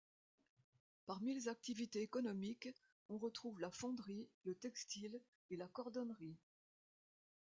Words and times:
Parmi 1.05 1.35
les 1.35 1.47
activités 1.47 2.01
économiques, 2.01 2.69
on 3.09 3.19
retrouve 3.19 3.59
la 3.59 3.69
fonderie, 3.69 4.27
le 4.45 4.55
textile 4.55 5.21
et 5.51 5.57
la 5.57 5.67
cordonnerie. 5.67 6.39